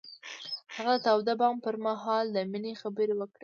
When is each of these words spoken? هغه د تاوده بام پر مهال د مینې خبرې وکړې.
هغه 0.75 0.93
د 0.97 1.01
تاوده 1.07 1.33
بام 1.39 1.55
پر 1.65 1.75
مهال 1.85 2.25
د 2.31 2.37
مینې 2.51 2.73
خبرې 2.81 3.13
وکړې. 3.17 3.39